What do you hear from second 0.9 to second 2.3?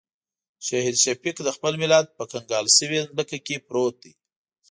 شفیق د خپل ملت په